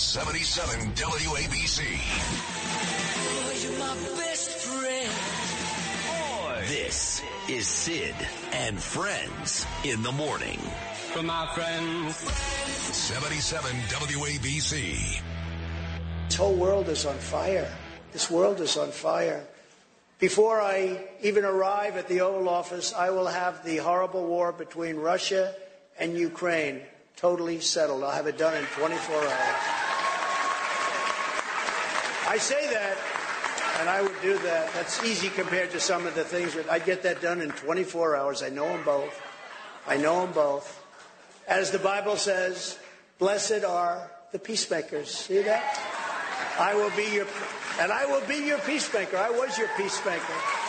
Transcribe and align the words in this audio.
Talk 0.00 0.26
Radio 0.26 0.40
77 0.40 0.92
WABC. 0.94 1.78
This 6.66 7.22
is 7.48 7.66
Sid 7.66 8.14
and 8.52 8.80
Friends 8.80 9.66
in 9.84 10.02
the 10.02 10.12
morning. 10.12 10.58
From 11.12 11.26
my 11.26 11.46
friends. 11.54 12.16
77 12.16 13.70
WABC. 13.70 15.20
This 16.28 16.36
whole 16.36 16.54
world 16.54 16.88
is 16.88 17.04
on 17.04 17.18
fire. 17.18 17.70
This 18.12 18.30
world 18.30 18.60
is 18.60 18.76
on 18.78 18.92
fire. 18.92 19.46
Before 20.18 20.60
I 20.60 21.08
even 21.22 21.44
arrive 21.44 21.96
at 21.96 22.08
the 22.08 22.22
Oval 22.22 22.48
Office, 22.48 22.94
I 22.94 23.10
will 23.10 23.26
have 23.26 23.64
the 23.64 23.76
horrible 23.78 24.26
war 24.26 24.52
between 24.52 24.96
Russia 24.96 25.54
and 25.98 26.16
Ukraine 26.16 26.80
totally 27.16 27.60
settled. 27.60 28.02
I'll 28.02 28.10
have 28.10 28.26
it 28.26 28.38
done 28.38 28.56
in 28.56 28.64
24 28.64 29.14
hours. 29.14 29.80
I 32.30 32.38
say 32.38 32.70
that, 32.70 32.96
and 33.80 33.88
I 33.88 34.02
would 34.02 34.20
do 34.20 34.36
that. 34.38 34.72
That's 34.74 35.02
easy 35.02 35.30
compared 35.30 35.70
to 35.70 35.80
some 35.80 36.06
of 36.06 36.14
the 36.14 36.22
things 36.22 36.54
that 36.54 36.70
I'd 36.70 36.84
get 36.84 37.02
that 37.04 37.22
done 37.22 37.40
in 37.40 37.50
24 37.50 38.14
hours. 38.14 38.42
I 38.42 38.50
know 38.50 38.68
them 38.68 38.84
both. 38.84 39.22
I 39.88 39.96
know 39.96 40.20
them 40.20 40.32
both. 40.32 40.84
As 41.48 41.70
the 41.70 41.78
Bible 41.78 42.16
says, 42.16 42.78
blessed 43.18 43.64
are 43.64 44.10
the 44.32 44.38
peacemakers. 44.38 45.10
See 45.10 45.40
that? 45.42 45.80
I 46.58 46.74
will 46.74 46.90
be 46.90 47.10
your, 47.10 47.26
and 47.80 47.90
I 47.90 48.04
will 48.04 48.26
be 48.26 48.44
your 48.44 48.58
peacemaker. 48.58 49.16
I 49.16 49.30
was 49.30 49.56
your 49.56 49.68
peacemaker. 49.78 50.59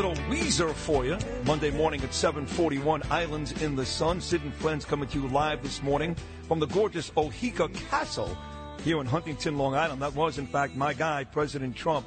Little 0.00 0.24
Weezer 0.30 0.72
for 0.72 1.04
you. 1.04 1.18
Monday 1.44 1.70
morning 1.70 2.02
at 2.02 2.14
741 2.14 3.02
Islands 3.10 3.52
in 3.60 3.76
the 3.76 3.84
Sun. 3.84 4.22
Sid 4.22 4.42
and 4.42 4.54
Friends 4.54 4.86
coming 4.86 5.06
to 5.10 5.20
you 5.20 5.28
live 5.28 5.62
this 5.62 5.82
morning 5.82 6.16
from 6.48 6.58
the 6.58 6.66
gorgeous 6.68 7.10
Oheka 7.10 7.70
Castle 7.90 8.34
here 8.82 8.98
in 9.02 9.06
Huntington, 9.06 9.58
Long 9.58 9.74
Island. 9.74 10.00
That 10.00 10.14
was, 10.14 10.38
in 10.38 10.46
fact, 10.46 10.74
my 10.74 10.94
guy, 10.94 11.24
President 11.24 11.76
Trump. 11.76 12.06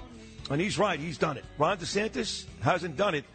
And 0.49 0.59
he's 0.59 0.79
right, 0.79 0.99
he's 0.99 1.19
done 1.19 1.37
it. 1.37 1.45
Ron 1.59 1.77
DeSantis 1.77 2.45
hasn't 2.63 2.97
done 2.97 3.13
it. 3.13 3.25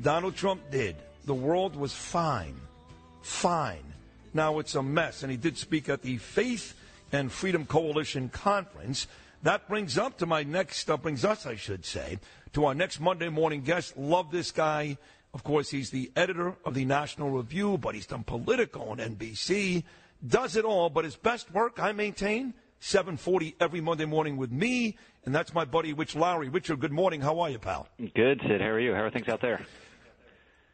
Donald 0.00 0.34
Trump 0.34 0.62
did. 0.70 0.96
The 1.26 1.34
world 1.34 1.76
was 1.76 1.92
fine. 1.92 2.58
Fine. 3.20 3.84
Now 4.32 4.60
it's 4.60 4.76
a 4.76 4.82
mess. 4.82 5.24
And 5.24 5.30
he 5.30 5.36
did 5.36 5.58
speak 5.58 5.90
at 5.90 6.00
the 6.00 6.16
Faith 6.16 6.72
and 7.12 7.30
Freedom 7.30 7.66
Coalition 7.66 8.30
Conference. 8.30 9.08
That 9.42 9.68
brings 9.68 9.98
up 9.98 10.16
to 10.18 10.26
my 10.26 10.42
next, 10.42 10.90
uh, 10.90 10.96
brings 10.96 11.22
us, 11.22 11.44
I 11.44 11.56
should 11.56 11.84
say, 11.84 12.18
to 12.56 12.64
our 12.64 12.74
next 12.74 13.00
Monday 13.00 13.28
morning 13.28 13.60
guest. 13.60 13.98
Love 13.98 14.30
this 14.30 14.50
guy. 14.50 14.96
Of 15.34 15.44
course, 15.44 15.68
he's 15.68 15.90
the 15.90 16.10
editor 16.16 16.56
of 16.64 16.72
the 16.72 16.86
National 16.86 17.28
Review, 17.28 17.76
but 17.76 17.94
he's 17.94 18.06
done 18.06 18.24
Politico 18.24 18.80
on 18.80 18.96
NBC. 18.96 19.84
Does 20.26 20.56
it 20.56 20.64
all, 20.64 20.88
but 20.88 21.04
his 21.04 21.16
best 21.16 21.52
work, 21.52 21.78
I 21.78 21.92
maintain, 21.92 22.54
740 22.80 23.56
every 23.60 23.82
Monday 23.82 24.06
morning 24.06 24.38
with 24.38 24.50
me, 24.50 24.96
and 25.26 25.34
that's 25.34 25.52
my 25.52 25.66
buddy 25.66 25.92
Rich 25.92 26.16
Lowry. 26.16 26.48
Richard, 26.48 26.80
good 26.80 26.92
morning. 26.92 27.20
How 27.20 27.40
are 27.40 27.50
you, 27.50 27.58
pal? 27.58 27.88
Good, 27.98 28.40
Sid. 28.48 28.62
How 28.62 28.68
are 28.68 28.80
you? 28.80 28.94
How 28.94 29.02
are 29.02 29.10
things 29.10 29.28
out 29.28 29.42
there? 29.42 29.60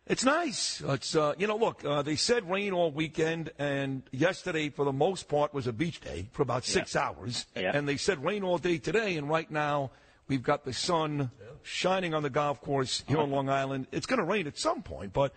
It's 0.07 0.25
nice. 0.25 0.81
It's 0.87 1.17
uh, 1.17 1.35
you 1.37 1.49
know, 1.49 1.57
look, 1.57 1.85
uh, 1.85 2.03
they 2.03 2.15
said 2.15 2.49
rain 2.49 2.73
all 2.73 2.93
weekend, 2.93 3.51
and 3.59 4.05
yesterday, 4.13 4.69
for 4.69 4.85
the 4.85 4.93
most 4.93 5.29
part, 5.29 5.53
was 5.53 5.67
a 5.67 5.73
beach 5.73 6.01
day 6.01 6.29
for 6.31 6.43
about 6.43 6.65
six 6.65 6.95
hours. 6.95 7.47
Yeah. 7.57 7.73
And 7.75 7.89
they 7.89 7.97
said 7.97 8.25
rain 8.25 8.45
all 8.45 8.59
day 8.59 8.79
today, 8.79 9.17
and 9.17 9.29
right 9.29 9.51
now 9.51 9.91
we've 10.29 10.43
got 10.43 10.65
the 10.65 10.73
sun 10.73 11.31
shining 11.63 12.15
on 12.15 12.23
the 12.23 12.31
golf 12.31 12.61
course 12.61 13.05
here 13.07 13.19
on 13.19 13.31
Long 13.31 13.49
Island. 13.49 13.87
It's 13.93 14.07
going 14.07 14.19
to 14.19 14.25
rain 14.25 14.47
at 14.47 14.59
some 14.59 14.83
point, 14.83 15.13
but 15.13 15.33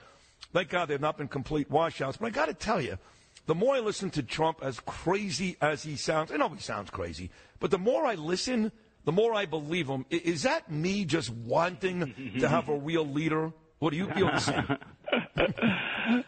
thank 0.53 0.69
God 0.69 0.87
they've 0.87 0.99
not 1.01 1.17
been 1.17 1.27
complete 1.27 1.69
washouts. 1.69 2.17
But 2.17 2.27
I 2.27 2.29
got 2.29 2.47
to 2.47 2.53
tell 2.53 2.81
you, 2.81 2.97
the 3.45 3.55
more 3.55 3.75
I 3.75 3.79
listen 3.79 4.09
to 4.11 4.23
Trump, 4.23 4.59
as 4.61 4.79
crazy 4.79 5.57
as 5.61 5.83
he 5.83 5.95
sounds, 5.95 6.31
I 6.31 6.37
know 6.37 6.49
he 6.49 6.59
sounds 6.59 6.89
crazy, 6.89 7.29
but 7.59 7.71
the 7.71 7.77
more 7.77 8.05
I 8.05 8.15
listen, 8.15 8.71
the 9.05 9.11
more 9.11 9.35
I 9.35 9.45
believe 9.45 9.87
him. 9.87 10.05
Is 10.09 10.43
that 10.43 10.71
me 10.71 11.05
just 11.05 11.29
wanting 11.29 12.33
to 12.39 12.49
have 12.49 12.69
a 12.69 12.75
real 12.75 13.05
leader? 13.05 13.53
What 13.79 13.91
do 13.91 13.97
you 13.97 14.09
feel 14.11 14.27
the 14.27 14.39
same? 14.39 14.65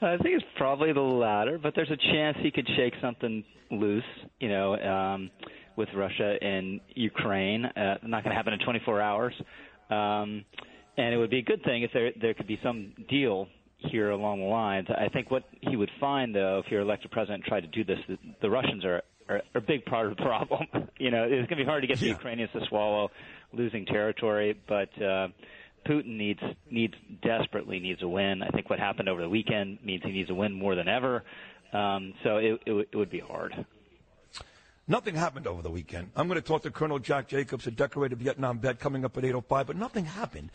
I 0.01 0.17
think 0.17 0.35
it's 0.35 0.45
probably 0.57 0.93
the 0.93 1.01
latter, 1.01 1.57
but 1.57 1.73
there's 1.75 1.89
a 1.89 1.97
chance 1.97 2.37
he 2.41 2.51
could 2.51 2.67
shake 2.75 2.93
something 3.01 3.43
loose, 3.71 4.03
you 4.39 4.49
know, 4.49 4.75
um, 4.75 5.31
with 5.77 5.87
Russia 5.95 6.35
and 6.41 6.81
Ukraine. 6.95 7.63
Uh, 7.65 7.97
not 8.03 8.23
going 8.23 8.31
to 8.31 8.35
happen 8.35 8.51
in 8.53 8.59
24 8.59 9.01
hours. 9.01 9.33
Um, 9.89 10.43
and 10.97 11.13
it 11.13 11.17
would 11.17 11.29
be 11.29 11.39
a 11.39 11.43
good 11.43 11.63
thing 11.63 11.83
if 11.83 11.91
there 11.93 12.11
there 12.19 12.33
could 12.33 12.47
be 12.47 12.59
some 12.63 12.93
deal 13.09 13.47
here 13.77 14.09
along 14.09 14.39
the 14.39 14.45
lines. 14.47 14.87
I 14.89 15.07
think 15.09 15.29
what 15.31 15.43
he 15.61 15.75
would 15.75 15.91
find, 15.99 16.33
though, 16.35 16.61
if 16.65 16.71
you're 16.71 16.81
elected 16.81 17.11
president 17.11 17.43
and 17.43 17.45
try 17.45 17.61
to 17.61 17.67
do 17.67 17.83
this, 17.83 17.99
the, 18.09 18.17
the 18.41 18.49
Russians 18.49 18.83
are, 18.83 19.03
are 19.29 19.35
are 19.53 19.59
a 19.59 19.61
big 19.61 19.85
part 19.85 20.07
of 20.11 20.17
the 20.17 20.23
problem. 20.31 20.65
you 20.97 21.11
know, 21.11 21.23
it's 21.23 21.47
going 21.47 21.59
to 21.59 21.63
be 21.63 21.63
hard 21.65 21.83
to 21.83 21.87
get 21.87 21.99
the 21.99 22.07
Yeah. 22.07 22.13
Ukrainians 22.13 22.51
to 22.53 22.65
swallow 22.67 23.11
losing 23.53 23.85
territory, 23.85 24.59
but 24.67 24.89
uh, 25.01 25.27
Putin 25.87 26.17
needs 26.17 26.39
needs 26.71 26.95
desperately 27.21 27.79
needs 27.79 28.01
a 28.01 28.07
win. 28.07 28.41
I 28.41 28.49
think 28.49 28.69
what 28.69 28.79
happened 28.79 29.07
over 29.09 29.21
the 29.21 29.29
weekend 29.29 29.77
means 29.85 30.01
he 30.03 30.11
needs 30.11 30.29
a 30.31 30.33
win 30.33 30.51
more 30.53 30.73
than 30.75 30.87
ever. 30.87 31.23
Um, 31.71 32.13
so 32.23 32.37
it, 32.37 32.59
it, 32.65 32.71
would- 32.71 32.87
it 32.91 32.97
would 32.97 33.11
be 33.11 33.19
hard. 33.19 33.53
Nothing 34.87 35.15
happened 35.15 35.47
over 35.47 35.61
the 35.61 35.69
weekend. 35.69 36.11
I'm 36.15 36.27
going 36.27 36.39
to 36.39 36.45
talk 36.47 36.63
to 36.63 36.71
Colonel 36.71 36.99
Jack 36.99 37.27
Jacobs, 37.27 37.67
a 37.67 37.71
decorated 37.71 38.19
Vietnam 38.19 38.59
vet, 38.59 38.79
coming 38.79 39.03
up 39.03 39.17
at 39.17 39.23
8.05, 39.23 39.67
but 39.67 39.75
nothing 39.75 40.05
happened. 40.05 40.49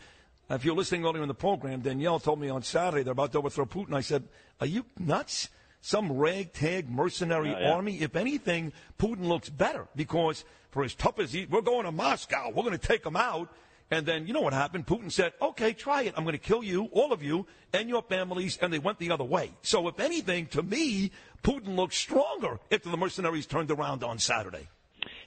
If 0.49 0.65
you're 0.65 0.75
listening 0.75 1.05
earlier 1.05 1.21
in 1.21 1.27
the 1.27 1.35
program, 1.35 1.81
Danielle 1.81 2.19
told 2.19 2.39
me 2.39 2.49
on 2.49 2.63
Saturday 2.63 3.03
they're 3.03 3.11
about 3.13 3.31
to 3.33 3.37
overthrow 3.37 3.65
Putin. 3.65 3.93
I 3.93 4.01
said, 4.01 4.23
are 4.59 4.65
you 4.67 4.85
nuts? 4.97 5.49
Some 5.81 6.13
ragtag 6.13 6.89
mercenary 6.89 7.53
Oh, 7.53 7.59
yeah. 7.59 7.71
army? 7.73 8.01
If 8.01 8.15
anything, 8.15 8.71
Putin 8.97 9.25
looks 9.27 9.49
better 9.49 9.87
because 9.95 10.45
for 10.71 10.83
as 10.83 10.95
tough 10.95 11.19
as 11.19 11.33
he, 11.33 11.45
we're 11.45 11.61
going 11.61 11.85
to 11.85 11.91
Moscow, 11.91 12.49
we're 12.49 12.63
going 12.63 12.77
to 12.77 12.87
take 12.87 13.05
him 13.05 13.15
out. 13.17 13.49
And 13.91 14.05
then 14.05 14.27
you 14.27 14.33
know 14.33 14.41
what 14.41 14.53
happened? 14.53 14.87
Putin 14.87 15.11
said, 15.11 15.33
okay, 15.41 15.73
try 15.73 16.03
it. 16.03 16.13
I'm 16.17 16.23
going 16.23 16.33
to 16.33 16.39
kill 16.39 16.63
you, 16.63 16.85
all 16.91 17.13
of 17.13 17.21
you, 17.21 17.45
and 17.73 17.89
your 17.89 18.01
families. 18.01 18.57
And 18.61 18.73
they 18.73 18.79
went 18.79 18.99
the 18.99 19.11
other 19.11 19.23
way. 19.23 19.51
So 19.61 19.87
if 19.87 19.99
anything, 19.99 20.47
to 20.47 20.63
me, 20.63 21.11
Putin 21.43 21.75
looked 21.75 21.93
stronger 21.93 22.59
after 22.71 22.89
the 22.89 22.97
mercenaries 22.97 23.45
turned 23.45 23.71
around 23.71 24.03
on 24.03 24.17
Saturday. 24.19 24.67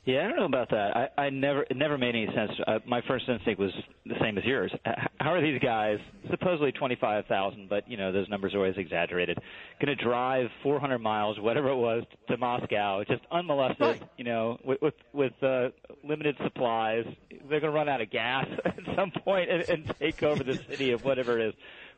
Yeah, 0.07 0.25
I 0.25 0.29
don't 0.29 0.37
know 0.37 0.45
about 0.45 0.71
that. 0.71 0.97
I, 0.97 1.23
I 1.25 1.31
never 1.31 1.63
it 1.69 1.77
never 1.77 1.99
made 1.99 2.11
any 2.15 2.27
sense. 2.33 2.53
Uh, 2.65 2.79
my 2.87 3.01
first 3.09 3.29
instinct 3.29 3.59
was 3.59 3.73
the 4.05 4.15
same 4.21 4.39
as 4.39 4.45
yours. 4.45 4.73
How 5.19 5.33
are 5.35 5.41
these 5.43 5.61
guys, 5.61 5.99
supposedly 6.31 6.71
twenty 6.71 6.95
five 6.95 7.27
thousand, 7.27 7.69
but 7.69 7.91
you 7.91 7.97
know 7.97 8.13
those 8.13 8.29
numbers 8.29 8.55
are 8.55 8.59
always 8.59 8.77
exaggerated, 8.77 9.37
going 9.85 9.97
to 9.97 10.01
drive 10.01 10.47
four 10.63 10.79
hundred 10.79 11.01
miles, 11.01 11.41
whatever 11.41 11.71
it 11.71 11.77
was, 11.77 12.05
to 12.29 12.37
Moscow, 12.37 13.03
just 13.03 13.23
unmolested, 13.33 13.81
Right. 13.81 14.03
you 14.17 14.23
know, 14.23 14.59
with 14.65 14.81
with, 14.81 14.95
with 15.13 15.43
uh, 15.43 15.71
limited 16.05 16.37
supplies. 16.41 17.05
They're 17.29 17.61
going 17.61 17.73
to 17.73 17.77
run 17.77 17.89
out 17.89 18.01
of 18.01 18.09
gas 18.09 18.47
at 18.65 18.79
some 18.95 19.11
point 19.11 19.51
and, 19.51 19.69
and 19.69 19.95
take 19.99 20.23
over 20.23 20.45
the 20.45 20.55
city 20.71 20.93
of 20.93 21.05
whatever 21.05 21.37
it 21.41 21.49
is. 21.49 21.55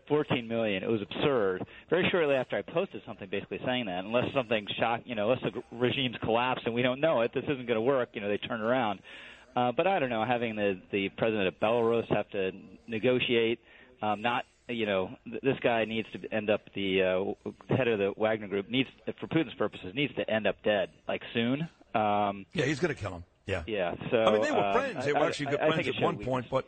14 0.08 0.46
million. 0.49 0.82
It 0.82 0.88
was 0.90 1.00
absurd. 1.02 1.64
Very 1.90 2.08
shortly 2.10 2.34
after 2.34 2.56
I 2.56 2.62
posted 2.62 3.02
something 3.06 3.28
basically 3.31 3.60
saying 3.64 3.87
that, 3.87 4.05
unless 4.05 4.32
something 4.34 4.66
shock, 4.78 5.02
you 5.05 5.14
know, 5.14 5.31
unless 5.31 5.52
the 5.52 5.62
regime's 5.76 6.16
collapsed 6.22 6.64
and 6.66 6.75
we 6.75 6.82
don't 6.82 7.00
know 7.00 7.20
it, 7.22 7.32
this 7.34 7.44
isn't 7.44 7.66
going 7.66 7.76
to 7.76 7.81
work. 7.81 8.10
You 8.14 8.20
know, 8.20 8.28
they 8.28 8.38
turn 8.38 8.60
around. 8.60 9.00
Uh, 9.56 9.72
but 9.72 9.87
I 9.87 9.99
don't 9.99 10.10
know, 10.10 10.25
having 10.25 10.56
the 10.56 10.81
the 10.93 11.08
president 11.10 11.49
of 11.49 11.55
Belarus 11.60 12.06
have 12.14 12.28
to 12.31 12.52
negotiate, 12.87 13.58
um, 14.02 14.22
not 14.22 14.44
you 14.69 14.84
know, 14.87 15.10
th- 15.25 15.40
this 15.43 15.56
guy 15.62 15.84
needs 15.87 16.06
to 16.12 16.20
end 16.32 16.50
up 16.50 16.61
the 16.75 17.02
uh, 17.02 17.50
head 17.75 17.88
of 17.88 17.99
the 17.99 18.12
Wagner 18.16 18.49
Group 18.49 18.69
needs, 18.69 18.88
for 19.19 19.26
Putin's 19.26 19.54
purposes, 19.54 19.93
needs 19.94 20.14
to 20.16 20.28
end 20.31 20.46
up 20.46 20.56
dead 20.62 20.90
like 21.08 21.22
soon. 21.32 21.62
Um, 21.94 22.44
Yeah, 22.52 22.66
he's 22.66 22.78
going 22.78 22.94
to 22.94 23.00
kill 23.00 23.12
him. 23.14 23.25
Yeah. 23.46 23.62
yeah. 23.66 23.94
So 24.11 24.19
I 24.19 24.32
mean, 24.32 24.43
they 24.43 24.52
were 24.52 24.58
um, 24.62 24.75
friends. 24.75 25.04
They 25.06 25.12
were 25.14 25.20
I- 25.20 25.26
actually 25.28 25.46
good 25.46 25.61
I 25.61 25.70
friends 25.70 25.88
at 25.88 26.02
one 26.02 26.16
weakness. 26.19 26.28
point, 26.28 26.46
but 26.50 26.66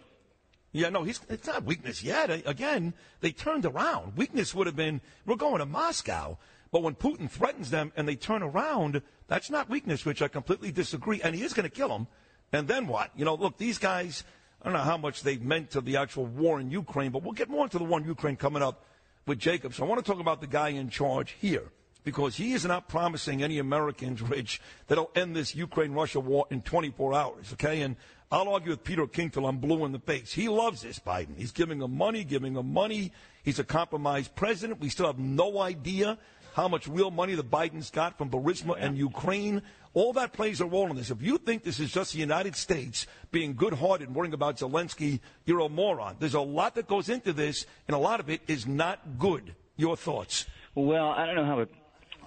yeah, 0.73 0.89
no, 0.89 1.03
he's 1.03 1.21
it's 1.29 1.47
not 1.47 1.65
weakness 1.65 2.03
yet. 2.03 2.31
Again, 2.47 2.95
they 3.21 3.33
turned 3.33 3.67
around. 3.67 4.17
Weakness 4.17 4.55
would 4.55 4.67
have 4.67 4.77
been 4.77 5.01
we're 5.27 5.37
going 5.37 5.59
to 5.59 5.67
Moscow, 5.67 6.39
but 6.71 6.83
when 6.83 6.95
Putin 6.95 7.29
threatens 7.29 7.71
them 7.71 7.93
and 7.97 8.09
they 8.09 8.17
turn 8.17 8.43
around, 8.43 9.03
that's 9.27 9.51
not 9.51 9.69
weakness, 9.69 10.05
which 10.05 10.23
I 10.23 10.29
completely 10.29 10.71
disagree. 10.71 11.21
And 11.23 11.35
he 11.35 11.43
is 11.43 11.53
going 11.53 11.69
to 11.69 11.75
kill 11.75 11.89
them. 11.89 12.07
And 12.53 12.69
then 12.69 12.87
what? 12.87 13.11
You 13.17 13.25
know, 13.25 13.35
look, 13.35 13.59
these 13.59 13.79
guys. 13.79 14.25
I 14.63 14.67
don't 14.67 14.75
know 14.75 14.81
how 14.81 14.99
much 14.99 15.23
they've 15.23 15.41
meant 15.41 15.71
to 15.71 15.81
the 15.81 15.97
actual 15.97 16.27
war 16.27 16.61
in 16.61 16.71
Ukraine, 16.71 17.13
but 17.13 17.23
we'll 17.23 17.33
get 17.33 17.49
more 17.49 17.65
into 17.65 17.79
the 17.79 17.85
war 17.85 17.99
in 17.99 18.05
Ukraine 18.05 18.37
coming 18.37 18.63
up 18.63 18.85
with 19.27 19.39
Jacob. 19.39 19.73
So 19.73 19.85
I 19.85 19.89
want 19.89 20.05
to 20.05 20.11
talk 20.11 20.21
about 20.21 20.43
the 20.43 20.47
guy 20.47 20.69
in 20.69 20.91
charge 20.91 21.35
here 21.41 21.73
because 22.05 22.37
he 22.37 22.53
is 22.53 22.65
not 22.65 22.89
promising 22.89 23.43
any 23.43 23.59
Americans, 23.59 24.23
Rich, 24.23 24.61
that'll 24.87 25.11
end 25.15 25.37
this 25.37 25.55
Ukraine 25.55 25.93
Russia 25.93 26.21
war 26.21 26.47
in 26.51 26.63
24 26.63 27.15
hours, 27.15 27.53
okay? 27.55 27.83
And 27.83 27.97
I'll 28.33 28.49
argue 28.49 28.71
with 28.71 28.85
Peter 28.85 29.07
King 29.09 29.31
till 29.31 29.45
I'm 29.47 29.59
blue 29.59 29.85
in 29.85 29.91
the 29.91 29.99
face. 29.99 30.33
He 30.33 30.49
loves 30.49 30.83
this 30.83 31.01
Biden. 31.01 31.37
He's 31.37 31.51
giving 31.51 31.83
him 31.83 31.97
money, 31.97 32.23
giving 32.23 32.55
him 32.55 32.73
money. 32.73 33.11
He's 33.43 33.59
a 33.59 33.65
compromised 33.65 34.37
president. 34.37 34.81
We 34.81 34.89
still 34.89 35.07
have 35.07 35.19
no 35.19 35.59
idea 35.59 36.17
how 36.55 36.69
much 36.69 36.87
real 36.87 37.11
money 37.11 37.35
the 37.35 37.43
Bidens 37.43 37.91
got 37.91 38.19
from 38.19 38.31
Burisma 38.31 38.77
and 38.79 38.97
Ukraine. 38.97 39.63
All 39.95 40.13
that 40.13 40.33
plays 40.33 40.61
a 40.61 40.65
role 40.65 40.89
in 40.91 40.97
this. 40.97 41.11
If 41.11 41.23
you 41.23 41.39
think 41.39 41.65
this 41.65 41.81
is 41.81 41.93
just 41.93 42.13
the 42.13 42.21
United 42.21 42.55
States 42.55 43.09
being 43.33 43.55
good-hearted 43.55 44.07
and 44.07 44.17
worrying 44.17 44.35
about 44.35 44.59
Zelensky, 44.59 45.19
you're 45.45 45.61
a 45.61 45.69
moron. 45.69 46.15
There's 46.21 46.35
a 46.35 46.41
lot 46.41 46.77
that 46.77 46.87
goes 46.87 47.09
into 47.09 47.33
this, 47.33 47.67
and 47.89 47.97
a 47.97 47.99
lot 47.99 48.21
of 48.21 48.31
it 48.31 48.43
is 48.47 48.65
not 48.65 49.19
good. 49.19 49.57
Your 49.77 49.97
thoughts? 49.97 50.47
Well, 50.77 51.09
I 51.09 51.27
don't 51.27 51.35
know 51.35 51.45
how, 51.45 51.61
it, 51.61 51.71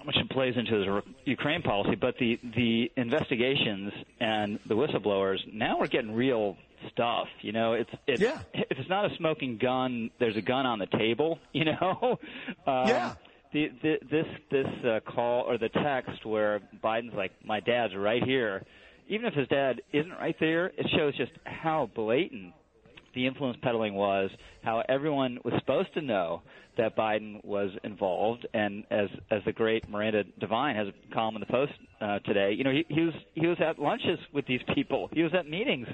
much 0.04 0.16
it 0.16 0.28
plays 0.30 0.54
into 0.56 0.78
the 0.78 1.02
Ukraine 1.30 1.62
policy, 1.62 1.94
but 1.94 2.16
the 2.18 2.38
the 2.56 2.90
investigations 2.96 3.92
and 4.20 4.58
the 4.66 4.74
whistleblowers 4.74 5.38
now 5.52 5.78
we're 5.78 5.86
getting 5.86 6.14
real 6.14 6.56
stuff. 6.90 7.28
You 7.40 7.52
know, 7.52 7.72
it's 7.74 7.90
it's 8.06 8.20
Yeah. 8.22 8.38
if 8.52 8.78
it's 8.78 8.88
not 8.88 9.10
a 9.10 9.16
smoking 9.16 9.56
gun, 9.58 10.10
there's 10.18 10.36
a 10.36 10.42
gun 10.42 10.66
on 10.66 10.78
the 10.78 10.86
table. 10.86 11.38
You 11.52 11.64
know, 11.66 12.18
um, 12.66 12.88
Yeah. 12.88 13.14
The, 13.52 13.70
the, 13.82 13.98
this 14.10 14.26
this 14.50 14.66
uh, 14.84 14.98
call 15.08 15.42
or 15.42 15.58
the 15.58 15.68
text 15.68 16.26
where 16.26 16.60
Biden's 16.82 17.14
like, 17.14 17.30
"My 17.44 17.60
dad's 17.60 17.94
right 17.94 18.20
here," 18.22 18.64
even 19.08 19.26
if 19.26 19.34
his 19.34 19.46
dad 19.46 19.80
isn't 19.92 20.10
right 20.10 20.34
there, 20.40 20.66
it 20.76 20.86
shows 20.96 21.16
just 21.16 21.30
how 21.44 21.88
blatant 21.94 22.52
the 23.14 23.26
influence 23.26 23.58
peddling 23.62 23.94
was, 23.94 24.30
how 24.62 24.82
everyone 24.88 25.38
was 25.44 25.54
supposed 25.58 25.92
to 25.94 26.00
know 26.00 26.42
that 26.76 26.96
Biden 26.96 27.44
was 27.44 27.70
involved, 27.84 28.46
and 28.52 28.84
as 28.90 29.08
as 29.30 29.42
the 29.44 29.52
great 29.52 29.88
Miranda 29.88 30.24
Devine 30.40 30.74
has 30.76 30.88
a 30.88 31.14
column 31.14 31.36
in 31.36 31.40
the 31.40 31.46
Post 31.46 31.72
uh, 32.00 32.18
today, 32.20 32.52
you 32.52 32.64
know, 32.64 32.72
he, 32.72 32.84
he 32.88 33.00
was 33.02 33.14
he 33.34 33.46
was 33.46 33.58
at 33.60 33.78
lunches 33.78 34.18
with 34.32 34.46
these 34.46 34.60
people, 34.74 35.08
he 35.12 35.22
was 35.22 35.32
at 35.34 35.48
meetings 35.48 35.86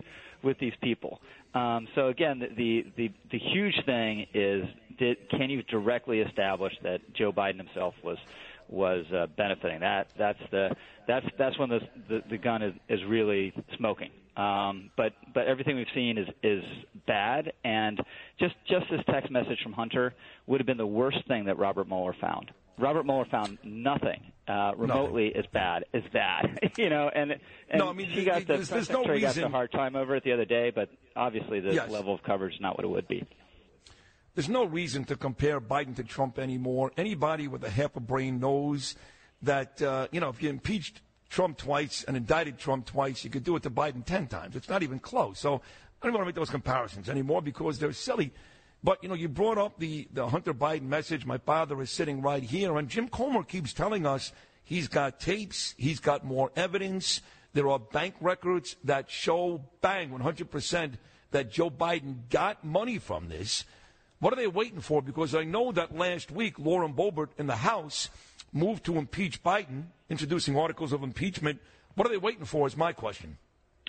with 0.42 0.58
these 0.58 0.72
people. 0.82 1.20
Um, 1.54 1.88
so 1.94 2.08
again, 2.08 2.40
the, 2.40 2.86
the 2.96 3.10
the 3.30 3.38
huge 3.38 3.74
thing 3.84 4.26
is, 4.32 4.64
did 4.98 5.18
can 5.30 5.50
you 5.50 5.62
directly 5.64 6.20
establish 6.20 6.72
that 6.82 7.00
Joe 7.14 7.32
Biden 7.32 7.58
himself 7.58 7.94
was 8.02 8.18
was 8.68 9.04
uh, 9.12 9.26
benefiting? 9.36 9.80
That 9.80 10.08
that's 10.16 10.40
the 10.50 10.70
that's 11.06 11.26
that's 11.38 11.58
when 11.58 11.68
the 11.68 11.80
the, 12.08 12.22
the 12.30 12.38
gun 12.38 12.62
is, 12.62 12.74
is 12.88 13.00
really 13.06 13.52
smoking. 13.76 14.10
Um, 14.36 14.90
but 14.96 15.12
but 15.34 15.46
everything 15.46 15.76
we've 15.76 15.86
seen 15.94 16.16
is 16.18 16.28
is 16.42 16.62
bad, 17.06 17.52
and 17.64 18.00
just 18.38 18.54
just 18.68 18.86
this 18.90 19.00
text 19.10 19.30
message 19.30 19.58
from 19.62 19.72
Hunter 19.72 20.14
would 20.46 20.60
have 20.60 20.66
been 20.66 20.76
the 20.78 20.86
worst 20.86 21.18
thing 21.28 21.44
that 21.46 21.58
Robert 21.58 21.88
Mueller 21.88 22.14
found. 22.20 22.50
Robert 22.78 23.04
Mueller 23.04 23.26
found 23.30 23.58
nothing 23.62 24.20
uh, 24.48 24.72
remotely 24.76 25.34
as 25.34 25.44
bad 25.52 25.84
as 25.92 26.02
that, 26.14 26.46
you 26.78 26.88
know. 26.88 27.10
And 27.14 27.32
and 27.32 27.78
No, 27.78 27.88
I 27.90 27.92
mean, 27.92 28.08
he 28.08 28.24
got 28.24 28.40
the 28.40 28.44
there's- 28.54 28.68
there's 28.68 28.88
no 28.90 29.04
got 29.04 29.34
the 29.34 29.48
hard 29.48 29.70
time 29.72 29.96
over 29.96 30.16
it 30.16 30.24
the 30.24 30.32
other 30.32 30.46
day, 30.46 30.70
but 30.74 30.88
obviously 31.16 31.60
the 31.60 31.74
Yes. 31.74 31.90
level 31.90 32.14
of 32.14 32.22
coverage 32.22 32.54
is 32.54 32.60
not 32.60 32.76
what 32.78 32.84
it 32.84 32.88
would 32.88 33.06
be. 33.08 33.26
There's 34.34 34.48
no 34.48 34.64
reason 34.64 35.04
to 35.06 35.16
compare 35.16 35.60
Biden 35.60 35.96
to 35.96 36.04
Trump 36.04 36.38
anymore. 36.38 36.92
Anybody 36.96 37.48
with 37.48 37.64
a 37.64 37.70
half 37.70 37.96
a 37.96 38.00
brain 38.00 38.38
knows 38.38 38.94
that, 39.42 39.82
uh, 39.82 40.06
you 40.12 40.20
know, 40.20 40.28
if 40.30 40.40
you 40.42 40.48
impeached 40.48 41.02
Trump 41.30 41.56
twice 41.56 42.04
and 42.04 42.16
indicted 42.16 42.58
Trump 42.58 42.84
twice, 42.86 43.24
you 43.24 43.30
could 43.30 43.44
do 43.44 43.56
it 43.56 43.62
to 43.62 43.70
Biden 43.70 44.04
10 44.04 44.26
times. 44.26 44.56
It's 44.56 44.68
not 44.68 44.82
even 44.82 44.98
close. 44.98 45.38
So 45.38 45.62
I 46.02 46.06
don't 46.06 46.12
want 46.12 46.22
to 46.22 46.26
make 46.26 46.34
those 46.34 46.50
comparisons 46.50 47.08
anymore 47.08 47.40
because 47.40 47.78
they're 47.78 47.92
silly. 47.92 48.32
But, 48.82 49.02
you 49.02 49.08
know, 49.08 49.14
you 49.14 49.28
brought 49.28 49.58
up 49.58 49.78
the, 49.78 50.08
the 50.12 50.28
Hunter 50.28 50.52
Biden 50.52 50.88
message. 50.88 51.24
My 51.24 51.38
father 51.38 51.80
is 51.80 51.90
sitting 51.90 52.20
right 52.20 52.42
here. 52.42 52.76
And 52.76 52.88
Jim 52.88 53.08
Comer 53.08 53.44
keeps 53.44 53.72
telling 53.72 54.06
us 54.06 54.32
he's 54.64 54.88
got 54.88 55.20
tapes, 55.20 55.74
he's 55.78 56.00
got 56.00 56.24
more 56.24 56.50
evidence. 56.56 57.20
There 57.52 57.68
are 57.68 57.78
bank 57.78 58.14
records 58.20 58.76
that 58.84 59.10
show, 59.10 59.64
bang, 59.80 60.10
100% 60.10 60.92
that 61.30 61.50
Joe 61.50 61.70
Biden 61.70 62.28
got 62.28 62.64
money 62.64 62.98
from 62.98 63.28
this. 63.28 63.64
What 64.18 64.32
are 64.32 64.36
they 64.36 64.46
waiting 64.46 64.80
for? 64.80 65.00
Because 65.00 65.34
I 65.34 65.44
know 65.44 65.72
that 65.72 65.96
last 65.96 66.30
week, 66.30 66.58
Lauren 66.58 66.92
Boebert 66.92 67.30
in 67.38 67.46
the 67.46 67.56
House 67.56 68.08
moved 68.52 68.84
to 68.84 68.98
impeach 68.98 69.42
Biden, 69.42 69.84
introducing 70.10 70.58
articles 70.58 70.92
of 70.92 71.02
impeachment. 71.02 71.60
What 71.94 72.06
are 72.06 72.10
they 72.10 72.18
waiting 72.18 72.44
for? 72.44 72.66
Is 72.66 72.76
my 72.76 72.92
question. 72.92 73.38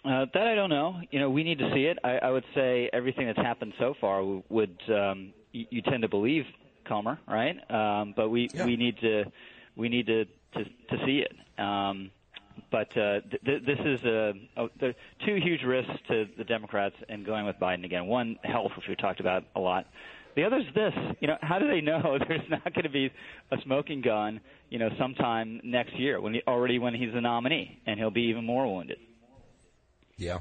Uh, 0.06 0.26
that 0.34 0.48
I 0.48 0.56
don't 0.56 0.70
know. 0.70 1.00
You 1.12 1.20
know, 1.20 1.30
we 1.30 1.44
need 1.44 1.60
to 1.60 1.72
see 1.74 1.86
it. 1.86 2.00
I, 2.04 2.18
I 2.18 2.32
would 2.32 2.46
say 2.56 2.90
everything 2.92 3.28
that's 3.28 3.38
happened 3.38 3.74
so 3.78 3.94
far 4.00 4.24
would 4.50 4.78
um, 4.90 5.34
you, 5.52 5.66
you 5.70 5.82
tend 5.84 6.02
to 6.02 6.08
believe 6.10 6.46
Comer, 6.86 7.20
right? 7.28 7.58
Um, 7.70 8.14
but 8.16 8.30
we 8.30 8.50
Yeah. 8.54 8.66
we 8.66 8.78
need 8.78 8.98
to 9.02 9.26
we 9.76 9.90
need 9.90 10.08
to 10.08 10.26
to, 10.26 10.64
to 10.64 11.06
see 11.06 11.20
it. 11.24 11.34
Um, 11.60 12.10
but 12.72 12.96
uh, 12.98 13.22
th- 13.22 13.44
th- 13.46 13.64
this 13.66 13.80
is 13.80 14.04
a, 14.04 14.34
a 14.58 14.68
there 14.80 14.90
are 14.90 14.96
two 15.26 15.36
huge 15.36 15.62
risks 15.64 15.94
to 16.08 16.28
the 16.38 16.44
Democrats 16.44 16.96
in 17.08 17.24
going 17.24 17.46
with 17.46 17.58
Biden 17.60 17.86
again. 17.86 18.08
One, 18.08 18.40
health, 18.44 18.72
which 18.76 18.88
we 18.88 18.96
talked 18.96 19.20
about 19.20 19.44
a 19.56 19.60
lot. 19.60 19.86
The 20.36 20.44
other 20.44 20.58
is 20.58 20.74
this. 20.74 20.94
You 21.20 21.28
know, 21.28 21.38
how 21.42 21.60
do 21.60 21.68
they 21.68 21.82
know 21.82 22.18
there's 22.28 22.50
not 22.50 22.64
going 22.74 22.84
to 22.84 22.90
be 22.90 23.12
a 23.52 23.58
smoking 23.64 24.02
gun? 24.02 24.40
You 24.70 24.80
know, 24.80 24.90
sometime 24.98 25.62
next 25.64 25.98
year 26.00 26.22
when 26.22 26.36
he, 26.36 26.42
already 26.48 26.80
when 26.80 26.94
he's 26.94 27.14
the 27.14 27.22
nominee, 27.22 27.82
and 27.86 28.00
he'll 28.00 28.12
be 28.12 28.24
even 28.24 28.46
more 28.46 28.72
wounded. 28.72 28.98
Yeah. 30.18 30.40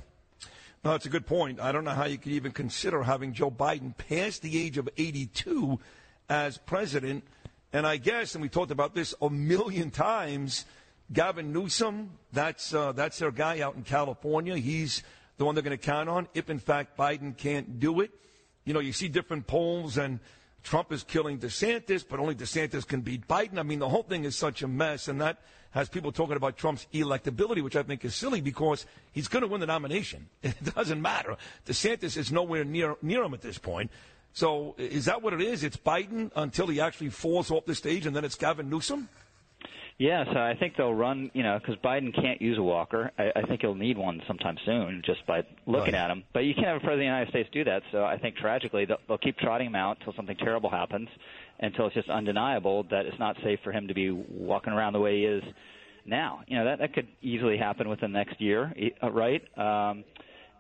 No, 0.84 0.92
that's 0.92 1.06
a 1.06 1.10
good 1.10 1.26
point. 1.26 1.60
I 1.60 1.72
don't 1.72 1.84
know 1.84 1.90
how 1.90 2.06
you 2.06 2.16
could 2.16 2.32
even 2.32 2.52
consider 2.52 3.02
having 3.02 3.34
Joe 3.34 3.50
Biden 3.50 3.94
past 3.96 4.40
the 4.42 4.62
age 4.62 4.78
of 4.78 4.88
82 4.96 5.78
as 6.28 6.56
president. 6.58 7.24
And 7.72 7.86
I 7.86 7.98
guess, 7.98 8.34
and 8.34 8.42
we 8.42 8.48
talked 8.48 8.70
about 8.70 8.94
this 8.94 9.14
a 9.20 9.28
million 9.28 9.90
times, 9.90 10.64
Gavin 11.12 11.52
Newsom, 11.52 12.12
that's, 12.32 12.72
uh, 12.72 12.92
that's 12.92 13.18
their 13.18 13.30
guy 13.30 13.60
out 13.60 13.74
in 13.74 13.82
California. 13.82 14.56
He's 14.56 15.02
the 15.36 15.44
one 15.44 15.54
they're 15.54 15.62
going 15.62 15.76
to 15.76 15.84
count 15.84 16.08
on 16.08 16.28
if, 16.34 16.48
in 16.48 16.58
fact, 16.58 16.96
Biden 16.96 17.36
can't 17.36 17.78
do 17.78 18.00
it. 18.00 18.10
You 18.70 18.74
know, 18.74 18.78
you 18.78 18.92
see 18.92 19.08
different 19.08 19.48
polls, 19.48 19.98
and 19.98 20.20
Trump 20.62 20.92
is 20.92 21.02
killing 21.02 21.40
DeSantis, 21.40 22.04
but 22.08 22.20
only 22.20 22.36
DeSantis 22.36 22.86
can 22.86 23.00
beat 23.00 23.26
Biden. 23.26 23.58
I 23.58 23.64
mean, 23.64 23.80
the 23.80 23.88
whole 23.88 24.04
thing 24.04 24.22
is 24.22 24.36
such 24.36 24.62
a 24.62 24.68
mess, 24.68 25.08
and 25.08 25.20
that 25.20 25.38
has 25.72 25.88
people 25.88 26.12
talking 26.12 26.36
about 26.36 26.56
Trump's 26.56 26.86
electability, 26.94 27.64
which 27.64 27.74
I 27.74 27.82
think 27.82 28.04
is 28.04 28.14
silly 28.14 28.40
because 28.40 28.86
he's 29.10 29.26
going 29.26 29.42
to 29.42 29.48
win 29.48 29.60
the 29.60 29.66
nomination. 29.66 30.28
It 30.44 30.72
doesn't 30.72 31.02
matter. 31.02 31.36
DeSantis 31.66 32.16
is 32.16 32.30
nowhere 32.30 32.62
near 32.62 32.94
near 33.02 33.24
him 33.24 33.34
at 33.34 33.40
this 33.40 33.58
point. 33.58 33.90
So 34.34 34.76
is 34.78 35.06
that 35.06 35.20
what 35.20 35.32
it 35.32 35.40
is? 35.40 35.64
It's 35.64 35.76
Biden 35.76 36.30
until 36.36 36.68
he 36.68 36.80
actually 36.80 37.10
falls 37.10 37.50
off 37.50 37.64
the 37.64 37.74
stage, 37.74 38.06
and 38.06 38.14
then 38.14 38.24
it's 38.24 38.36
Gavin 38.36 38.70
Newsom. 38.70 39.08
Yeah, 40.00 40.24
so 40.32 40.38
I 40.38 40.54
think 40.58 40.78
they'll 40.78 40.94
run, 40.94 41.30
you 41.34 41.42
know, 41.42 41.58
because 41.60 41.76
Biden 41.84 42.14
can't 42.14 42.40
use 42.40 42.56
a 42.56 42.62
walker. 42.62 43.10
I, 43.18 43.32
I 43.36 43.42
think 43.46 43.60
he'll 43.60 43.74
need 43.74 43.98
one 43.98 44.22
sometime 44.26 44.56
soon 44.64 45.02
just 45.04 45.26
by 45.26 45.42
looking 45.66 45.92
Right. 45.92 46.04
at 46.04 46.10
him. 46.10 46.24
But 46.32 46.40
you 46.40 46.54
can't 46.54 46.68
have 46.68 46.76
a 46.76 46.80
president 46.80 46.94
of 46.94 46.98
the 47.00 47.04
United 47.04 47.28
States 47.28 47.50
do 47.52 47.64
that. 47.64 47.82
So 47.92 48.02
I 48.06 48.16
think 48.16 48.36
tragically 48.36 48.86
they'll, 48.86 48.96
they'll 49.06 49.18
keep 49.18 49.36
trotting 49.36 49.66
him 49.66 49.74
out 49.74 49.98
until 49.98 50.14
something 50.14 50.38
terrible 50.38 50.70
happens, 50.70 51.10
until 51.58 51.84
it's 51.84 51.94
just 51.94 52.08
undeniable 52.08 52.84
that 52.84 53.04
it's 53.04 53.18
not 53.18 53.36
safe 53.44 53.58
for 53.62 53.72
him 53.72 53.88
to 53.88 53.94
be 53.94 54.10
walking 54.10 54.72
around 54.72 54.94
the 54.94 55.00
way 55.00 55.18
he 55.18 55.24
is 55.26 55.42
now. 56.06 56.40
You 56.46 56.56
know, 56.60 56.64
that, 56.64 56.78
that 56.78 56.94
could 56.94 57.06
easily 57.20 57.58
happen 57.58 57.86
within 57.86 58.10
the 58.10 58.18
next 58.18 58.40
year, 58.40 58.72
uh, 59.02 59.10
right? 59.10 59.42
Um, 59.58 60.04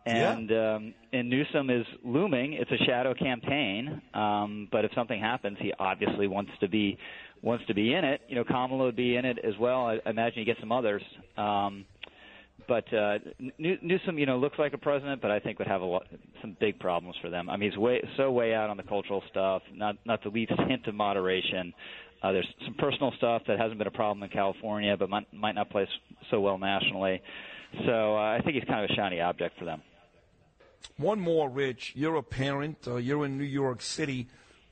and 0.06 0.50
um, 0.50 0.94
and 1.12 1.28
Newsom 1.28 1.68
is 1.68 1.84
looming. 2.04 2.54
It's 2.54 2.70
a 2.70 2.84
shadow 2.84 3.12
campaign, 3.14 4.00
um, 4.14 4.68
but 4.72 4.84
if 4.84 4.92
something 4.94 5.20
happens, 5.20 5.58
he 5.60 5.72
obviously 5.78 6.26
wants 6.26 6.52
to 6.60 6.68
be 6.68 6.98
wants 7.42 7.64
to 7.66 7.74
be 7.74 7.94
in 7.94 8.04
it. 8.04 8.20
You 8.28 8.36
know, 8.36 8.44
Kamala 8.44 8.84
would 8.84 8.96
be 8.96 9.16
in 9.16 9.24
it 9.24 9.38
as 9.38 9.56
well. 9.58 9.86
I, 9.86 9.98
imagine 10.06 10.40
you 10.40 10.44
get 10.44 10.58
some 10.60 10.72
others. 10.72 11.02
Um, 11.36 11.86
but 12.68 12.92
uh, 12.94 13.18
Newsom, 13.58 14.18
you 14.18 14.26
know, 14.26 14.38
looks 14.38 14.58
like 14.58 14.74
a 14.74 14.78
president, 14.78 15.20
but 15.20 15.30
I 15.30 15.40
think 15.40 15.58
would 15.58 15.66
have 15.66 15.80
a 15.80 15.84
lot, 15.84 16.06
some 16.40 16.56
big 16.60 16.78
problems 16.78 17.16
for 17.20 17.28
them. 17.28 17.50
I 17.50 17.56
mean, 17.56 17.70
he's 17.70 17.78
way 17.78 18.00
so 18.16 18.30
way 18.30 18.54
out 18.54 18.70
on 18.70 18.76
the 18.76 18.82
cultural 18.82 19.22
stuff, 19.30 19.62
not 19.74 19.96
not 20.04 20.22
the 20.22 20.28
least 20.28 20.52
hint 20.68 20.86
of 20.86 20.94
moderation. 20.94 21.74
Uh, 22.22 22.32
there's 22.32 22.46
some 22.64 22.74
personal 22.74 23.12
stuff 23.16 23.42
that 23.48 23.58
hasn't 23.58 23.78
been 23.78 23.86
a 23.86 23.90
problem 23.90 24.22
in 24.22 24.28
California, 24.28 24.96
but 24.96 25.08
might 25.08 25.32
might 25.32 25.54
not 25.54 25.70
play 25.70 25.88
so 26.30 26.40
well 26.40 26.58
nationally. 26.58 27.22
So 27.86 28.16
uh, 28.16 28.36
I 28.36 28.40
think 28.44 28.56
he's 28.56 28.64
kind 28.64 28.84
of 28.84 28.90
a 28.90 28.94
shiny 28.94 29.20
object 29.20 29.58
for 29.58 29.64
them. 29.64 29.82
One 30.96 31.20
more, 31.20 31.48
Rich. 31.48 31.92
You're 31.96 32.16
a 32.16 32.22
parent. 32.22 32.86
Uh, 32.86 32.96
you're 32.96 33.24
in 33.24 33.38
New 33.38 33.44
York 33.44 33.80
City. 33.80 34.28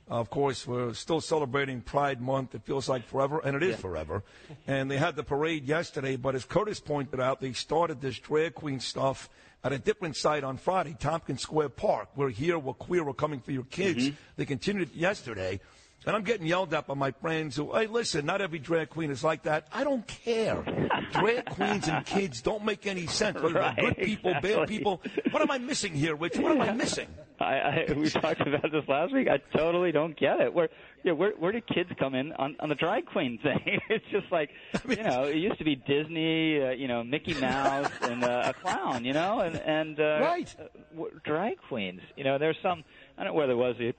Of 0.09 0.29
course, 0.29 0.65
we're 0.65 0.93
still 0.93 1.21
celebrating 1.21 1.81
Pride 1.81 2.19
Month. 2.19 2.55
It 2.55 2.63
feels 2.63 2.89
like 2.89 3.05
forever, 3.07 3.39
and 3.39 3.55
it 3.55 3.63
is 3.63 3.75
forever. 3.75 4.23
And 4.67 4.89
they 4.89 4.97
had 4.97 5.15
the 5.15 5.23
parade 5.23 5.65
yesterday, 5.65 6.15
but 6.15 6.35
as 6.35 6.45
Curtis 6.45 6.79
pointed 6.79 7.19
out, 7.19 7.41
they 7.41 7.53
started 7.53 8.01
this 8.01 8.19
drag 8.19 8.53
queen 8.55 8.79
stuff 8.79 9.29
at 9.63 9.73
a 9.73 9.79
different 9.79 10.15
site 10.15 10.43
on 10.43 10.57
Friday, 10.57 10.95
Tompkins 10.99 11.41
Square 11.41 11.69
Park. 11.69 12.09
We're 12.15 12.29
here, 12.29 12.57
we're 12.59 12.73
queer, 12.73 13.03
we're 13.03 13.13
coming 13.13 13.39
for 13.41 13.51
your 13.51 13.63
kids. 13.63 14.05
Mm-hmm. 14.05 14.15
They 14.37 14.45
continued 14.45 14.95
yesterday. 14.95 15.59
And 16.05 16.15
I'm 16.15 16.23
getting 16.23 16.45
yelled 16.47 16.73
at 16.73 16.87
by 16.87 16.93
my 16.93 17.11
friends 17.11 17.57
who, 17.57 17.73
hey, 17.75 17.87
listen, 17.87 18.25
not 18.25 18.41
every 18.41 18.59
drag 18.59 18.89
queen 18.89 19.11
is 19.11 19.23
like 19.23 19.43
that. 19.43 19.67
I 19.73 19.83
don't 19.83 20.07
care. 20.07 20.63
drag 21.11 21.45
queens 21.45 21.87
and 21.89 22.05
kids 22.05 22.41
don't 22.41 22.63
make 22.63 22.87
any 22.87 23.05
sense. 23.07 23.41
Whether 23.41 23.55
they're 23.55 23.75
good 23.75 23.83
Right, 23.97 23.97
people, 23.97 24.33
bad 24.41 24.67
people. 24.67 25.01
What 25.31 25.41
am 25.41 25.51
I 25.51 25.57
missing 25.57 25.93
here, 25.93 26.15
Rich? 26.15 26.37
What 26.37 26.53
am 26.53 26.61
I 26.61 26.71
missing? 26.85 27.07
I, 27.41 27.85
I 27.89 27.93
we 27.97 28.09
talked 28.09 28.41
about 28.41 28.71
this 28.71 28.87
last 28.87 29.13
week. 29.13 29.27
I 29.27 29.37
totally 29.55 29.91
don't 29.91 30.17
get 30.17 30.39
it. 30.41 30.53
Where 30.53 30.69
yeah, 31.03 31.13
where 31.13 31.31
where 31.37 31.51
do 31.51 31.61
kids 31.61 31.89
come 31.97 32.15
in 32.15 32.33
on 32.33 32.55
on 32.59 32.69
the 32.69 32.75
drag 32.75 33.05
queen 33.05 33.37
thing? 33.43 33.79
It's 33.89 34.05
just 34.11 34.31
like 34.31 34.49
you 34.87 34.95
know, 35.03 35.23
it 35.23 35.37
used 35.37 35.57
to 35.59 35.63
be 35.63 35.75
Disney, 35.75 36.61
uh, 36.61 36.71
you 36.71 36.87
know, 36.87 37.03
Mickey 37.03 37.33
Mouse 37.39 37.91
and 38.01 38.23
uh, 38.23 38.43
a 38.45 38.53
clown, 38.53 39.05
you 39.05 39.13
know, 39.13 39.39
and 39.39 39.55
and 39.57 39.99
uh, 39.99 40.19
Right. 40.21 40.55
uh, 40.59 40.63
w- 40.95 41.19
drag 41.23 41.57
queens. 41.67 42.01
You 42.17 42.23
know, 42.23 42.37
there's 42.37 42.57
some. 42.61 42.83
I 43.17 43.23
don't 43.23 43.33
know 43.33 43.37
where 43.37 43.47
there 43.47 43.57
was 43.57 43.75
the 43.77 43.93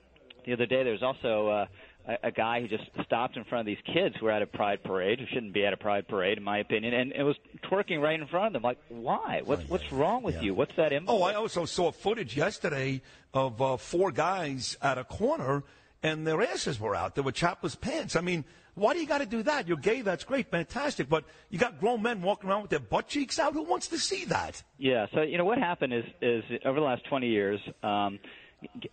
the 0.45 0.53
other 0.53 0.65
day. 0.65 0.83
There's 0.83 1.03
also. 1.03 1.47
Uh, 1.47 1.65
a, 2.07 2.27
a 2.27 2.31
guy 2.31 2.61
who 2.61 2.67
just 2.67 2.83
stopped 3.05 3.37
in 3.37 3.43
front 3.43 3.61
of 3.61 3.65
these 3.65 3.93
kids 3.93 4.15
who 4.19 4.25
were 4.25 4.31
at 4.31 4.41
a 4.41 4.47
pride 4.47 4.83
parade, 4.83 5.19
who 5.19 5.25
shouldn't 5.27 5.53
be 5.53 5.65
at 5.65 5.73
a 5.73 5.77
pride 5.77 6.07
parade, 6.07 6.37
in 6.37 6.43
my 6.43 6.59
opinion, 6.59 6.93
and 6.93 7.11
it 7.11 7.23
was 7.23 7.35
twerking 7.63 8.01
right 8.01 8.19
in 8.19 8.27
front 8.27 8.47
of 8.47 8.53
them. 8.53 8.63
Like, 8.63 8.79
why? 8.89 9.41
What's 9.43 9.67
what's 9.69 9.91
wrong 9.91 10.23
with 10.23 10.41
you? 10.41 10.53
What's 10.53 10.75
that 10.75 10.93
impulse? 10.93 11.19
Oh, 11.19 11.23
I 11.23 11.35
also 11.35 11.65
saw 11.65 11.91
footage 11.91 12.35
yesterday 12.35 13.01
of 13.33 13.61
uh, 13.61 13.77
four 13.77 14.11
guys 14.11 14.77
at 14.81 14.97
a 14.97 15.03
corner, 15.03 15.63
and 16.03 16.25
their 16.25 16.41
asses 16.41 16.79
were 16.79 16.95
out. 16.95 17.15
They 17.15 17.21
were 17.21 17.31
chapless 17.31 17.75
pants. 17.75 18.15
I 18.15 18.21
mean, 18.21 18.45
why 18.75 18.93
do 18.93 18.99
you 18.99 19.07
got 19.07 19.19
to 19.19 19.25
do 19.25 19.43
that? 19.43 19.67
You're 19.67 19.77
gay, 19.77 20.01
that's 20.01 20.23
great, 20.23 20.49
fantastic, 20.49 21.09
but 21.09 21.25
you 21.49 21.59
got 21.59 21.79
grown 21.79 22.01
men 22.01 22.21
walking 22.21 22.49
around 22.49 22.61
with 22.61 22.71
their 22.71 22.79
butt 22.79 23.07
cheeks 23.07 23.37
out. 23.37 23.53
Who 23.53 23.63
wants 23.63 23.89
to 23.89 23.99
see 23.99 24.25
that? 24.25 24.63
Yeah. 24.77 25.07
So 25.13 25.21
you 25.21 25.37
know 25.37 25.45
what 25.45 25.57
happened 25.57 25.93
is 25.93 26.05
is 26.21 26.43
over 26.65 26.79
the 26.79 26.85
last 26.85 27.05
20 27.09 27.27
years, 27.27 27.59
um, 27.83 28.19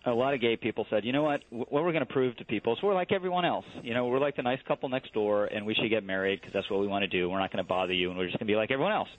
a 0.05 0.11
lot 0.11 0.33
of 0.33 0.41
gay 0.41 0.55
people 0.55 0.85
said, 0.89 1.05
you 1.05 1.13
know 1.13 1.23
what, 1.23 1.41
what 1.51 1.71
we're 1.71 1.91
going 1.91 2.05
to 2.05 2.11
prove 2.11 2.35
to 2.37 2.45
people 2.45 2.73
is 2.73 2.79
we're 2.81 2.93
like 2.93 3.11
everyone 3.11 3.45
else. 3.45 3.65
You 3.83 3.93
know, 3.93 4.07
we're 4.07 4.19
like 4.19 4.35
the 4.35 4.41
nice 4.41 4.59
couple 4.67 4.89
next 4.89 5.13
door, 5.13 5.45
and 5.45 5.65
we 5.65 5.75
should 5.75 5.89
get 5.89 6.03
married 6.03 6.39
because 6.41 6.53
that's 6.53 6.69
what 6.69 6.79
we 6.79 6.87
want 6.87 7.03
to 7.03 7.07
do. 7.07 7.29
We're 7.29 7.39
not 7.39 7.51
going 7.51 7.63
to 7.63 7.67
bother 7.67 7.93
you, 7.93 8.09
and 8.09 8.17
we're 8.17 8.25
just 8.25 8.39
going 8.39 8.47
to 8.47 8.51
be 8.51 8.55
like 8.55 8.71
everyone 8.71 8.93
else. 8.93 9.09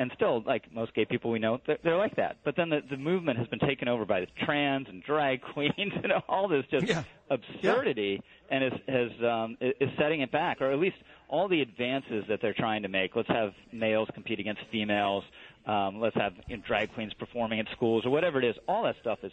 And 0.00 0.10
still, 0.14 0.42
like 0.46 0.72
most 0.72 0.94
gay 0.94 1.04
people 1.04 1.30
we 1.30 1.38
know, 1.38 1.60
they're, 1.66 1.76
they're 1.84 1.96
like 1.98 2.16
that. 2.16 2.38
But 2.42 2.56
then 2.56 2.70
the, 2.70 2.80
the 2.88 2.96
movement 2.96 3.38
has 3.38 3.46
been 3.48 3.58
taken 3.58 3.86
over 3.86 4.06
by 4.06 4.20
the 4.20 4.26
trans 4.46 4.88
and 4.88 5.02
drag 5.02 5.42
queens 5.52 5.74
and 6.02 6.10
all 6.26 6.48
this 6.48 6.64
just 6.70 6.86
Yeah. 6.86 7.04
absurdity, 7.28 8.22
and 8.50 8.64
is 8.64 8.72
has 8.88 9.10
um, 9.22 9.56
is 9.60 9.90
setting 9.98 10.22
it 10.22 10.32
back, 10.32 10.62
or 10.62 10.72
at 10.72 10.78
least 10.78 10.96
all 11.28 11.48
the 11.48 11.60
advances 11.60 12.24
that 12.28 12.40
they're 12.40 12.54
trying 12.54 12.82
to 12.82 12.88
make. 12.88 13.14
Let's 13.14 13.28
have 13.28 13.52
males 13.72 14.08
compete 14.14 14.40
against 14.40 14.62
females. 14.72 15.22
Um, 15.66 16.00
let's 16.00 16.16
have 16.16 16.32
you 16.48 16.56
know, 16.56 16.62
drag 16.66 16.94
queens 16.94 17.12
performing 17.18 17.60
at 17.60 17.66
schools 17.76 18.06
or 18.06 18.10
whatever 18.10 18.38
it 18.38 18.46
is. 18.46 18.56
All 18.66 18.84
that 18.84 18.96
stuff 19.02 19.18
is 19.22 19.32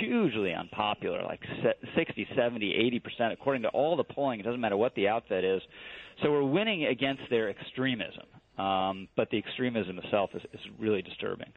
hugely 0.00 0.52
unpopular, 0.52 1.22
like 1.22 1.40
60, 1.96 2.26
70, 2.34 2.74
80 2.74 2.98
percent, 2.98 3.32
according 3.32 3.62
to 3.62 3.68
all 3.68 3.96
the 3.96 4.02
polling. 4.04 4.40
It 4.40 4.42
doesn't 4.42 4.60
matter 4.60 4.76
what 4.76 4.96
the 4.96 5.06
outfit 5.06 5.44
is. 5.44 5.62
So 6.22 6.32
we're 6.32 6.42
winning 6.42 6.86
against 6.86 7.22
their 7.30 7.48
extremism, 7.48 8.26
um, 8.58 9.08
but 9.16 9.30
the 9.30 9.38
extremism 9.38 9.98
itself 9.98 10.30
is, 10.34 10.42
is 10.52 10.60
really 10.78 11.02
disturbing. 11.02 11.52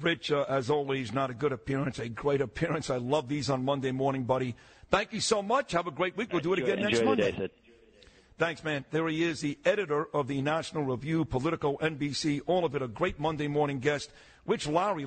Rich, 0.00 0.30
uh, 0.30 0.44
as 0.48 0.68
always, 0.70 1.12
not 1.12 1.30
a 1.30 1.34
good 1.34 1.52
appearance, 1.52 1.98
a 1.98 2.08
great 2.08 2.40
appearance. 2.40 2.90
I 2.90 2.98
love 2.98 3.28
these 3.28 3.48
on 3.48 3.64
Monday 3.64 3.90
morning, 3.90 4.24
buddy. 4.24 4.54
Thank 4.90 5.12
you 5.12 5.20
so 5.20 5.42
much. 5.42 5.72
Have 5.72 5.86
a 5.86 5.90
great 5.90 6.16
week. 6.16 6.32
We'll 6.32 6.42
do 6.42 6.52
it 6.52 6.58
again 6.58 6.78
Enjoy 6.78 6.90
next 6.90 7.04
Monday. 7.04 7.32
day. 7.32 7.48
Thanks, 8.38 8.62
man. 8.62 8.84
There 8.90 9.08
he 9.08 9.24
is, 9.24 9.40
the 9.40 9.58
editor 9.64 10.06
of 10.14 10.28
the 10.28 10.40
National 10.42 10.84
Review, 10.84 11.24
Politico, 11.24 11.76
NBC, 11.78 12.40
all 12.46 12.64
of 12.64 12.74
it. 12.76 12.82
A 12.82 12.88
great 12.88 13.18
Monday 13.18 13.48
morning 13.48 13.80
guest, 13.80 14.12
Rich 14.46 14.68
Lowry. 14.68 15.06